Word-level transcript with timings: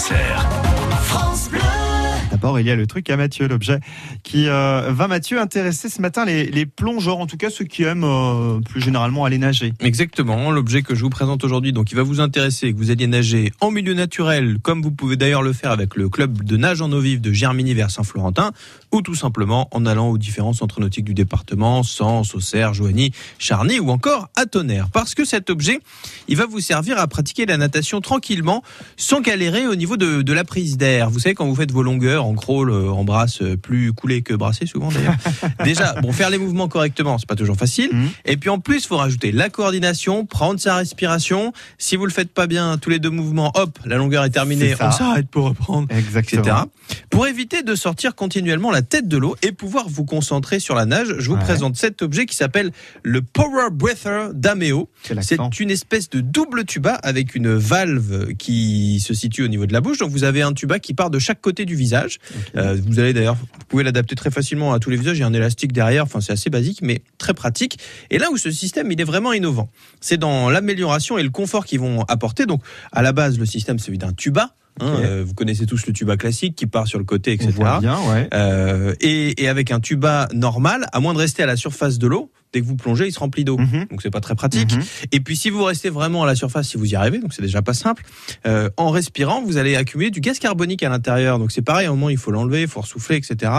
Auxerre. 0.00 0.69
D'abord, 2.40 2.58
il 2.58 2.66
y 2.66 2.70
a 2.70 2.76
le 2.76 2.86
truc 2.86 3.10
à 3.10 3.18
Mathieu, 3.18 3.48
l'objet 3.48 3.80
qui 4.22 4.48
euh, 4.48 4.90
va, 4.92 5.08
Mathieu, 5.08 5.38
intéresser 5.38 5.90
ce 5.90 6.00
matin 6.00 6.24
les, 6.24 6.46
les 6.46 6.64
plongeurs, 6.64 7.18
en 7.18 7.26
tout 7.26 7.36
cas 7.36 7.50
ceux 7.50 7.66
qui 7.66 7.82
aiment 7.82 8.02
euh, 8.02 8.60
plus 8.60 8.80
généralement 8.80 9.26
aller 9.26 9.36
nager. 9.36 9.74
Exactement, 9.78 10.50
l'objet 10.50 10.80
que 10.80 10.94
je 10.94 11.02
vous 11.02 11.10
présente 11.10 11.44
aujourd'hui, 11.44 11.74
donc 11.74 11.92
il 11.92 11.96
va 11.96 12.02
vous 12.02 12.18
intéresser, 12.18 12.72
que 12.72 12.78
vous 12.78 12.90
alliez 12.90 13.06
nager 13.06 13.52
en 13.60 13.70
milieu 13.70 13.92
naturel, 13.92 14.56
comme 14.62 14.80
vous 14.80 14.90
pouvez 14.90 15.16
d'ailleurs 15.16 15.42
le 15.42 15.52
faire 15.52 15.70
avec 15.70 15.96
le 15.96 16.08
club 16.08 16.42
de 16.42 16.56
nage 16.56 16.80
en 16.80 16.90
eau 16.92 17.00
vive 17.00 17.20
de 17.20 17.30
Germigny 17.30 17.74
vers 17.74 17.90
Saint-Florentin, 17.90 18.52
ou 18.90 19.02
tout 19.02 19.14
simplement 19.14 19.68
en 19.72 19.84
allant 19.84 20.08
aux 20.08 20.16
différents 20.16 20.54
centres 20.54 20.80
nautiques 20.80 21.04
du 21.04 21.12
département, 21.12 21.82
Sens, 21.82 22.34
Auxerre, 22.34 22.72
Joigny, 22.72 23.12
Charny 23.38 23.80
ou 23.80 23.90
encore 23.90 24.30
à 24.34 24.46
Tonnerre. 24.46 24.88
Parce 24.90 25.14
que 25.14 25.26
cet 25.26 25.50
objet, 25.50 25.78
il 26.26 26.38
va 26.38 26.46
vous 26.46 26.60
servir 26.60 26.96
à 26.98 27.06
pratiquer 27.06 27.44
la 27.44 27.58
natation 27.58 28.00
tranquillement, 28.00 28.62
sans 28.96 29.20
galérer 29.20 29.66
au 29.66 29.74
niveau 29.74 29.98
de, 29.98 30.22
de 30.22 30.32
la 30.32 30.44
prise 30.44 30.78
d'air. 30.78 31.10
Vous 31.10 31.18
savez, 31.18 31.34
quand 31.34 31.46
vous 31.46 31.54
faites 31.54 31.70
vos 31.70 31.82
longueurs 31.82 32.29
en 32.30 32.34
crawl, 32.34 32.70
en 32.72 33.04
brasse, 33.04 33.42
euh, 33.42 33.56
plus 33.56 33.92
coulé 33.92 34.22
que 34.22 34.34
brassé 34.34 34.66
souvent 34.66 34.90
d'ailleurs. 34.90 35.16
Déjà, 35.64 35.94
bon, 36.00 36.12
faire 36.12 36.30
les 36.30 36.38
mouvements 36.38 36.68
correctement, 36.68 37.18
c'est 37.18 37.28
pas 37.28 37.34
toujours 37.36 37.56
facile. 37.56 37.90
Mhm. 37.92 38.08
Et 38.24 38.36
puis 38.36 38.48
en 38.50 38.58
plus, 38.58 38.86
faut 38.86 38.96
rajouter 38.96 39.32
la 39.32 39.48
coordination, 39.50 40.24
prendre 40.26 40.58
sa 40.60 40.76
respiration. 40.76 41.52
Si 41.78 41.96
vous 41.96 42.06
le 42.06 42.12
faites 42.12 42.32
pas 42.32 42.46
bien, 42.46 42.78
tous 42.78 42.90
les 42.90 42.98
deux 42.98 43.10
mouvements, 43.10 43.52
hop, 43.54 43.78
la 43.84 43.96
longueur 43.96 44.24
est 44.24 44.30
terminée, 44.30 44.74
on 44.80 44.90
s'arrête 44.90 45.28
pour 45.28 45.46
reprendre 45.46 45.88
Exactement. 45.90 46.42
etc. 46.42 46.56
Pour 47.10 47.26
éviter 47.26 47.62
de 47.62 47.74
sortir 47.74 48.14
continuellement 48.14 48.70
la 48.70 48.82
tête 48.82 49.08
de 49.08 49.16
l'eau 49.16 49.36
et 49.42 49.52
pouvoir 49.52 49.88
vous 49.88 50.04
concentrer 50.04 50.60
sur 50.60 50.74
la 50.74 50.86
nage, 50.86 51.14
je 51.18 51.28
vous 51.28 51.34
Ouais. 51.36 51.40
présente 51.42 51.76
cet 51.76 52.02
objet 52.02 52.26
qui 52.26 52.36
s'appelle 52.36 52.70
le 53.02 53.22
Power 53.22 53.68
Breather 53.72 54.28
d'Ameo. 54.34 54.88
C'est 55.20 55.60
une 55.60 55.70
espèce 55.70 56.10
de 56.10 56.20
double 56.20 56.64
tuba 56.64 56.94
avec 56.94 57.34
une 57.34 57.54
valve 57.54 58.34
qui 58.34 59.00
se 59.00 59.14
situe 59.14 59.42
au 59.44 59.48
niveau 59.48 59.66
de 59.66 59.72
la 59.72 59.80
bouche. 59.80 59.98
Donc 59.98 60.10
vous 60.10 60.24
avez 60.24 60.42
un 60.42 60.52
tuba 60.52 60.78
qui 60.78 60.94
part 60.94 61.10
de 61.10 61.18
chaque 61.18 61.40
côté 61.40 61.64
du 61.64 61.74
visage. 61.74 62.18
Euh, 62.56 62.76
vous 62.86 62.98
allez 62.98 63.12
d'ailleurs, 63.12 63.34
vous 63.34 63.46
pouvez 63.68 63.84
l'adapter 63.84 64.14
très 64.14 64.30
facilement 64.30 64.72
à 64.72 64.78
tous 64.78 64.90
les 64.90 64.96
visages. 64.96 65.16
Il 65.16 65.20
y 65.20 65.24
a 65.24 65.26
un 65.26 65.32
élastique 65.32 65.72
derrière. 65.72 66.04
Enfin, 66.04 66.20
c'est 66.20 66.32
assez 66.32 66.50
basique, 66.50 66.80
mais 66.82 67.02
très 67.18 67.34
pratique. 67.34 67.78
Et 68.10 68.18
là 68.18 68.30
où 68.30 68.36
ce 68.36 68.50
système, 68.50 68.90
il 68.92 69.00
est 69.00 69.04
vraiment 69.04 69.32
innovant, 69.32 69.70
c'est 70.00 70.16
dans 70.18 70.50
l'amélioration 70.50 71.18
et 71.18 71.22
le 71.22 71.30
confort 71.30 71.64
qu'ils 71.66 71.80
vont 71.80 72.02
apporter. 72.04 72.46
Donc, 72.46 72.62
à 72.92 73.02
la 73.02 73.12
base, 73.12 73.38
le 73.38 73.46
système, 73.46 73.78
c'est 73.78 73.90
d'un 73.92 74.12
tuba. 74.12 74.54
hein. 74.80 74.86
Euh, 75.02 75.24
vous 75.26 75.34
connaissez 75.34 75.66
tous 75.66 75.86
le 75.86 75.92
tuba 75.92 76.16
classique 76.16 76.54
qui 76.56 76.66
part 76.66 76.86
sur 76.86 76.98
le 76.98 77.04
côté, 77.04 77.32
On 77.32 77.34
etc. 77.34 77.52
voit 77.56 77.80
bien, 77.80 77.98
ouais. 78.10 78.28
Euh, 78.32 78.94
et, 79.00 79.42
et 79.42 79.48
avec 79.48 79.70
un 79.72 79.80
tuba 79.80 80.28
normal, 80.32 80.86
à 80.92 81.00
moins 81.00 81.12
de 81.12 81.18
rester 81.18 81.42
à 81.42 81.46
la 81.46 81.56
surface 81.56 81.98
de 81.98 82.06
l'eau, 82.06 82.30
dès 82.52 82.60
que 82.60 82.66
vous 82.66 82.76
plongez, 82.76 83.06
il 83.06 83.12
se 83.12 83.18
remplit 83.18 83.44
d'eau. 83.44 83.58
Mhm. 83.58 83.86
Donc 83.90 84.02
c'est 84.02 84.10
pas 84.10 84.20
très 84.20 84.34
pratique. 84.34 84.74
Mhm. 84.74 84.82
Et 85.12 85.20
puis 85.20 85.36
si 85.36 85.50
vous 85.50 85.62
restez 85.62 85.90
vraiment 85.90 86.22
à 86.22 86.26
la 86.26 86.34
surface, 86.34 86.68
si 86.68 86.76
vous 86.76 86.86
y 86.86 86.96
arrivez, 86.96 87.18
donc 87.18 87.32
c'est 87.32 87.42
déjà 87.42 87.62
pas 87.62 87.74
simple, 87.74 88.04
euh, 88.46 88.70
en 88.76 88.90
respirant, 88.90 89.42
vous 89.42 89.56
allez 89.56 89.76
accumuler 89.76 90.10
du 90.10 90.20
gaz 90.20 90.38
carbonique 90.38 90.82
à 90.82 90.88
l'intérieur. 90.88 91.38
Donc 91.38 91.52
c'est 91.52 91.62
pareil, 91.62 91.86
un 91.86 91.90
moment 91.90 92.10
il 92.10 92.18
faut 92.18 92.30
l'enlever, 92.30 92.62
il 92.62 92.68
faut 92.68 92.80
ressouffler, 92.80 93.16
etc. 93.16 93.52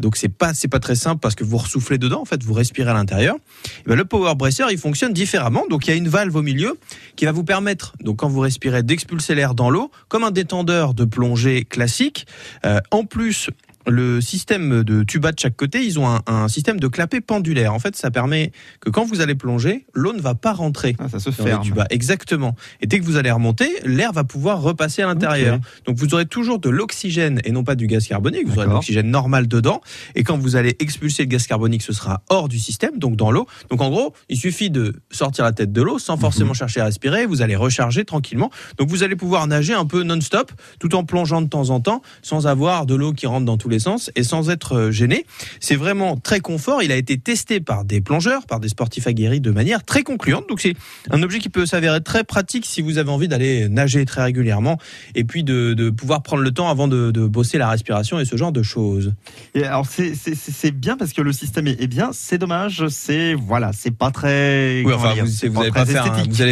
Donc 0.00 0.16
c'est 0.16 0.28
pas 0.28 0.54
c'est 0.54 0.68
pas 0.68 0.80
très 0.80 0.94
simple 0.94 1.20
parce 1.20 1.34
que 1.34 1.44
vous 1.44 1.56
ressoufflez 1.56 1.98
dedans, 1.98 2.22
en 2.22 2.24
fait, 2.24 2.42
vous 2.42 2.54
respirez 2.54 2.90
à 2.90 2.94
l'intérieur. 2.94 3.36
Et 3.84 3.88
ben, 3.88 3.96
le 3.96 4.04
power 4.04 4.34
bracer, 4.34 4.64
il 4.70 4.78
fonctionne 4.78 5.12
différemment. 5.12 5.64
Donc 5.68 5.86
il 5.86 5.90
y 5.90 5.92
a 5.92 5.96
une 5.96 6.08
valve 6.08 6.34
au 6.36 6.42
milieu 6.42 6.78
qui 7.16 7.24
va 7.24 7.32
vous 7.32 7.44
permettre, 7.44 7.94
donc 8.00 8.16
quand 8.16 8.28
vous 8.28 8.40
respirez, 8.40 8.82
d'expulser 8.82 9.34
l'air 9.34 9.54
dans 9.54 9.70
l'eau, 9.70 9.90
comme 10.08 10.24
un 10.24 10.30
détendeur 10.30 10.94
de 10.94 11.04
plongée 11.04 11.64
classique. 11.64 12.26
Euh, 12.64 12.80
en 12.90 13.04
plus 13.04 13.50
le 13.86 14.20
système 14.20 14.82
de 14.82 15.02
tuba 15.04 15.32
de 15.32 15.38
chaque 15.38 15.56
côté, 15.56 15.84
ils 15.84 15.98
ont 15.98 16.08
un, 16.08 16.20
un 16.26 16.48
système 16.48 16.80
de 16.80 16.88
clapet 16.88 17.20
pendulaire. 17.20 17.72
En 17.72 17.78
fait, 17.78 17.96
ça 17.96 18.10
permet 18.10 18.52
que 18.80 18.90
quand 18.90 19.04
vous 19.04 19.20
allez 19.20 19.34
plonger, 19.34 19.86
l'eau 19.94 20.12
ne 20.12 20.20
va 20.20 20.34
pas 20.34 20.52
rentrer 20.52 20.96
Ah, 20.98 21.08
ça 21.08 21.18
se 21.20 21.30
ferme. 21.30 21.62
tuba. 21.62 21.86
Exactement. 21.90 22.54
Et 22.80 22.86
dès 22.86 22.98
que 22.98 23.04
vous 23.04 23.16
allez 23.16 23.30
remonter, 23.30 23.68
l'air 23.84 24.12
va 24.12 24.24
pouvoir 24.24 24.60
repasser 24.60 25.02
à 25.02 25.06
l'intérieur. 25.06 25.58
Donc 25.84 25.96
vous 25.96 26.14
aurez 26.14 26.26
toujours 26.26 26.58
de 26.58 26.68
l'oxygène 26.68 27.40
et 27.44 27.52
non 27.52 27.64
pas 27.64 27.74
du 27.74 27.86
gaz 27.86 28.06
carbonique. 28.06 28.46
Vous 28.46 28.56
aurez 28.58 28.66
de 28.66 28.72
l'oxygène 28.72 29.10
normal 29.10 29.46
dedans. 29.48 29.80
Et 30.14 30.24
quand 30.24 30.36
vous 30.36 30.56
allez 30.56 30.76
expulser 30.80 31.22
le 31.24 31.28
gaz 31.28 31.46
carbonique, 31.46 31.82
ce 31.82 31.92
sera 31.92 32.22
hors 32.28 32.48
du 32.48 32.58
système, 32.58 32.98
donc 32.98 33.16
dans 33.16 33.30
l'eau. 33.30 33.46
Donc 33.70 33.80
en 33.80 33.90
gros, 33.90 34.14
il 34.28 34.36
suffit 34.36 34.70
de 34.70 34.94
sortir 35.10 35.44
la 35.44 35.52
tête 35.52 35.72
de 35.72 35.82
l'eau 35.82 35.98
sans 35.98 36.16
forcément 36.16 36.54
chercher 36.54 36.80
à 36.80 36.84
respirer. 36.86 37.26
Vous 37.26 37.42
allez 37.42 37.56
recharger 37.56 38.04
tranquillement. 38.04 38.50
Donc 38.78 38.88
vous 38.88 39.02
allez 39.02 39.16
pouvoir 39.16 39.46
nager 39.46 39.74
un 39.74 39.86
peu 39.86 40.02
non-stop, 40.02 40.50
tout 40.80 40.94
en 40.94 41.04
plongeant 41.04 41.42
de 41.42 41.48
temps 41.48 41.70
en 41.70 41.80
temps, 41.80 42.02
sans 42.22 42.46
avoir 42.46 42.86
de 42.86 42.94
l'eau 42.94 43.12
qui 43.12 43.26
rentre 43.26 43.44
dans 43.46 43.56
tous 43.56 43.68
les 43.68 43.75
sens 43.78 44.10
et 44.16 44.22
sans 44.22 44.50
être 44.50 44.76
euh, 44.76 44.90
gêné. 44.90 45.26
C'est 45.60 45.76
vraiment 45.76 46.16
très 46.16 46.40
confort. 46.40 46.82
Il 46.82 46.92
a 46.92 46.96
été 46.96 47.18
testé 47.18 47.60
par 47.60 47.84
des 47.84 48.00
plongeurs, 48.00 48.46
par 48.46 48.60
des 48.60 48.68
sportifs 48.68 49.06
aguerris 49.06 49.40
de 49.40 49.50
manière 49.50 49.84
très 49.84 50.02
concluante. 50.02 50.48
Donc 50.48 50.60
c'est 50.60 50.74
un 51.10 51.22
objet 51.22 51.38
qui 51.38 51.48
peut 51.48 51.66
s'avérer 51.66 52.00
très 52.00 52.24
pratique 52.24 52.66
si 52.66 52.82
vous 52.82 52.98
avez 52.98 53.10
envie 53.10 53.28
d'aller 53.28 53.68
nager 53.68 54.04
très 54.04 54.22
régulièrement 54.22 54.78
et 55.14 55.24
puis 55.24 55.44
de, 55.44 55.74
de 55.74 55.90
pouvoir 55.90 56.22
prendre 56.22 56.42
le 56.42 56.50
temps 56.50 56.68
avant 56.68 56.88
de, 56.88 57.10
de 57.10 57.26
bosser 57.26 57.58
la 57.58 57.68
respiration 57.68 58.18
et 58.18 58.24
ce 58.24 58.36
genre 58.36 58.52
de 58.52 58.62
choses. 58.62 59.14
Et 59.54 59.64
alors 59.64 59.86
c'est 59.86 60.70
bien 60.70 60.96
parce 60.96 61.12
que 61.12 61.22
le 61.22 61.32
système 61.32 61.66
est, 61.66 61.86
bien. 61.86 62.10
C'est 62.12 62.38
dommage, 62.38 62.88
c'est 62.88 63.34
voilà, 63.34 63.72
c'est 63.72 63.90
pas 63.90 64.10
très. 64.10 64.82
Oui, 64.84 64.92
enfin, 64.92 65.14
dire, 65.14 65.24
vous, 65.24 65.52
vous 65.52 65.60
pas 65.70 65.84
pas 65.84 65.84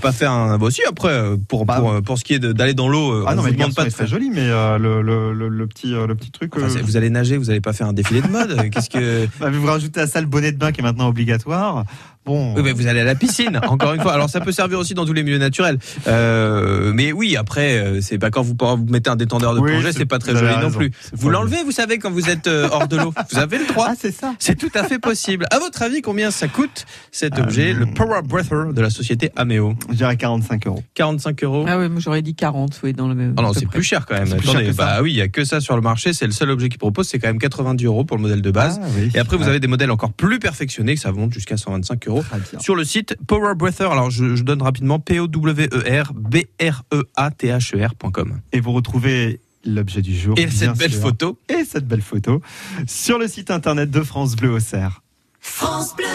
pas 0.00 0.12
faire 0.12 0.32
un. 0.32 0.58
Bah, 0.58 0.66
aussi 0.66 0.82
après, 0.88 1.08
euh, 1.12 1.36
pour 1.48 1.64
Bah, 1.64 1.76
pour, 1.80 1.90
euh, 1.92 2.00
pour 2.00 2.18
ce 2.18 2.24
qui 2.24 2.34
est 2.34 2.38
d'aller 2.38 2.74
dans 2.74 2.88
l'eau, 2.88 3.12
euh, 3.12 3.24
Ah 3.26 3.32
on 3.32 3.36
non, 3.36 3.42
vous 3.42 3.48
mais 3.48 3.54
demande 3.54 3.74
pas 3.74 3.84
de 3.84 3.90
très 3.90 4.06
joli, 4.06 4.30
mais 4.30 4.40
euh, 4.40 4.78
le, 4.78 5.02
le, 5.02 5.32
le, 5.32 5.48
le 5.48 5.66
petit 5.66 5.94
euh, 5.94 6.06
le 6.06 6.14
petit 6.14 6.30
truc. 6.30 6.56
Enfin, 6.56 6.66
euh, 6.66 6.82
vous 6.82 6.96
allez 6.96 7.07
vous 7.38 7.50
allez 7.50 7.60
pas 7.60 7.72
faire 7.72 7.88
un 7.88 7.92
défilé 7.92 8.22
de 8.22 8.28
mode. 8.28 8.70
Qu'est-ce 8.70 8.90
que 8.90 9.26
bah, 9.40 9.50
vous 9.50 9.66
rajoutez 9.66 10.00
à 10.00 10.06
ça 10.06 10.20
le 10.20 10.26
bonnet 10.26 10.52
de 10.52 10.58
bain 10.58 10.72
qui 10.72 10.80
est 10.80 10.84
maintenant 10.84 11.08
obligatoire. 11.08 11.84
Bon. 12.28 12.54
Oui, 12.54 12.62
mais 12.62 12.72
vous 12.72 12.86
allez 12.86 13.00
à 13.00 13.04
la 13.04 13.14
piscine, 13.14 13.58
encore 13.68 13.94
une 13.94 14.02
fois. 14.02 14.12
Alors 14.12 14.28
ça 14.28 14.40
peut 14.40 14.52
servir 14.52 14.78
aussi 14.78 14.92
dans 14.94 15.06
tous 15.06 15.14
les 15.14 15.22
milieux 15.22 15.38
naturels. 15.38 15.78
Euh, 16.06 16.92
mais 16.94 17.10
oui, 17.12 17.36
après, 17.36 17.78
euh, 17.78 18.00
c'est 18.02 18.18
pas 18.18 18.30
quand 18.30 18.42
vous, 18.42 18.54
vous 18.60 18.86
mettez 18.88 19.08
un 19.10 19.16
détendeur 19.16 19.54
de 19.54 19.60
Oui, 19.60 19.70
plongée, 19.70 19.92
c'est- 19.92 20.04
pas 20.04 20.18
très 20.18 20.36
joli 20.36 20.52
non 20.60 20.70
plus. 20.70 20.90
Vous 21.12 21.30
l'enlevez, 21.30 21.62
vous 21.64 21.72
savez, 21.72 21.98
quand 21.98 22.10
vous 22.10 22.28
êtes 22.28 22.46
euh, 22.46 22.68
hors 22.70 22.86
de 22.88 22.96
l'eau. 22.96 23.12
Vous 23.32 23.38
avez 23.38 23.58
le 23.58 23.66
droit. 23.66 23.88
Ah, 23.90 23.94
c'est 23.98 24.12
ça. 24.12 24.34
C'est 24.38 24.56
tout 24.56 24.70
à 24.74 24.84
fait 24.84 24.98
possible. 24.98 25.46
À 25.50 25.58
votre 25.58 25.82
avis, 25.82 26.02
combien 26.02 26.30
ça 26.30 26.48
coûte 26.48 26.86
cet 27.10 27.38
Euh, 27.38 27.42
objet, 27.42 27.72
le 27.72 27.86
Power 27.86 28.20
Breather 28.24 28.72
de 28.74 28.80
la 28.80 28.90
société 28.90 29.30
Ameo 29.36 29.74
Je 29.90 29.94
dirais 29.96 30.16
45 30.16 30.66
euros. 30.66 30.82
45 30.94 31.42
euros. 31.44 31.64
Ah 31.68 31.78
oui, 31.78 31.88
moi 31.88 32.00
j'aurais 32.00 32.22
dit 32.22 32.34
40, 32.34 32.78
oui, 32.82 32.92
dans 32.92 33.08
le 33.08 33.14
même. 33.14 33.34
Oh 33.38 33.42
non, 33.42 33.52
c'est 33.52 33.66
plus 33.66 33.82
cher 33.82 34.06
quand 34.06 34.14
même. 34.14 34.32
Attendez, 34.32 34.72
bah 34.72 34.98
oui, 35.02 35.12
il 35.12 35.16
y 35.16 35.20
a 35.22 35.28
que 35.28 35.44
ça 35.44 35.60
sur 35.60 35.74
le 35.76 35.82
marché. 35.82 36.12
C'est 36.12 36.26
le 36.26 36.32
seul 36.32 36.50
objet 36.50 36.68
qu'il 36.68 36.78
propose. 36.78 37.08
C'est 37.08 37.18
quand 37.18 37.28
même 37.28 37.38
90 37.38 37.84
euros 37.86 38.04
pour 38.04 38.16
le 38.16 38.22
modèle 38.22 38.42
de 38.42 38.50
base. 38.50 38.80
Ah, 38.82 38.86
oui. 38.96 39.10
Et 39.14 39.18
après, 39.18 39.36
vous 39.36 39.44
Ouais. 39.44 39.50
avez 39.50 39.60
des 39.60 39.68
modèles 39.68 39.90
encore 39.90 40.12
plus 40.12 40.38
perfectionnés 40.38 40.94
que 40.94 41.00
ça 41.00 41.12
monte 41.12 41.32
jusqu'à 41.32 41.56
125 41.56 42.06
euros. 42.08 42.17
Sur 42.60 42.74
le 42.74 42.84
site 42.84 43.16
Power 43.26 43.54
Breather, 43.54 43.90
alors 43.90 44.10
je, 44.10 44.36
je 44.36 44.42
donne 44.42 44.62
rapidement 44.62 45.00
P-O-W-E-R 45.00 46.12
B-R-E-A-T-H-E-R.com. 46.14 48.40
Et 48.52 48.60
vous 48.60 48.72
retrouvez 48.72 49.40
l'objet 49.64 50.02
du 50.02 50.16
jour. 50.16 50.38
Et 50.38 50.46
bien 50.46 50.54
cette 50.54 50.78
belle 50.78 50.92
sûr. 50.92 51.02
photo. 51.02 51.38
Et 51.48 51.64
cette 51.64 51.86
belle 51.86 52.02
photo 52.02 52.40
sur 52.86 53.18
le 53.18 53.28
site 53.28 53.50
internet 53.50 53.90
de 53.90 54.02
France 54.02 54.36
Bleu 54.36 54.52
Auxerre. 54.52 55.02
France 55.40 55.94
Bleu. 55.96 56.06